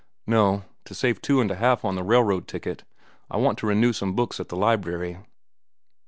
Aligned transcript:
"No; 0.25 0.63
to 0.85 0.95
save 0.95 1.21
two 1.21 1.41
and 1.41 1.51
a 1.51 1.55
half 1.57 1.85
on 1.85 1.93
the 1.93 2.01
railroad 2.01 2.47
ticket. 2.47 2.83
I 3.29 3.37
want 3.37 3.59
to 3.59 3.67
renew 3.67 3.93
some 3.93 4.15
books 4.15 4.39
at 4.39 4.49
the 4.49 4.57
library." 4.57 5.19